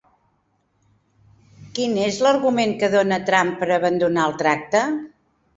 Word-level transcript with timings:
Quin 1.75 1.93
és 2.05 2.17
l'argument 2.27 2.75
que 2.85 2.91
dona 2.97 3.23
Trump 3.31 3.55
per 3.63 3.71
abandonar 3.79 4.29
el 4.31 4.37
tracte? 4.45 4.87